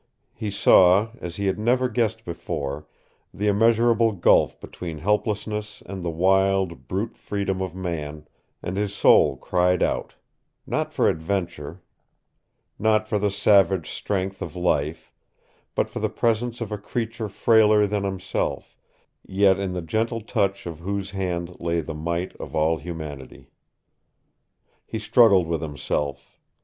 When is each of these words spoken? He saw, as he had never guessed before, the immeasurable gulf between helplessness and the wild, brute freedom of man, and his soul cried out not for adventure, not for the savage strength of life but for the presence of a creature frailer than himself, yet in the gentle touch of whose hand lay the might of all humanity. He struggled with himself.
He 0.33 0.49
saw, 0.49 1.09
as 1.19 1.35
he 1.35 1.45
had 1.45 1.59
never 1.59 1.87
guessed 1.87 2.25
before, 2.25 2.87
the 3.31 3.45
immeasurable 3.47 4.13
gulf 4.13 4.59
between 4.59 4.97
helplessness 4.97 5.83
and 5.85 6.01
the 6.01 6.09
wild, 6.09 6.87
brute 6.87 7.15
freedom 7.15 7.61
of 7.61 7.75
man, 7.75 8.27
and 8.63 8.77
his 8.77 8.95
soul 8.95 9.37
cried 9.37 9.83
out 9.83 10.15
not 10.65 10.91
for 10.91 11.07
adventure, 11.07 11.83
not 12.79 13.07
for 13.07 13.19
the 13.19 13.29
savage 13.29 13.91
strength 13.91 14.41
of 14.41 14.55
life 14.55 15.11
but 15.75 15.87
for 15.87 15.99
the 15.99 16.09
presence 16.09 16.61
of 16.61 16.71
a 16.71 16.79
creature 16.79 17.29
frailer 17.29 17.85
than 17.85 18.03
himself, 18.03 18.75
yet 19.23 19.59
in 19.59 19.73
the 19.73 19.83
gentle 19.83 20.21
touch 20.21 20.65
of 20.65 20.79
whose 20.79 21.11
hand 21.11 21.57
lay 21.59 21.79
the 21.79 21.93
might 21.93 22.35
of 22.37 22.55
all 22.55 22.77
humanity. 22.79 23.51
He 24.83 24.97
struggled 24.97 25.45
with 25.45 25.61
himself. 25.61 26.39